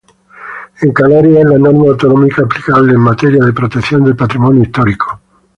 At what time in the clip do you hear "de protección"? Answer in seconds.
3.45-4.03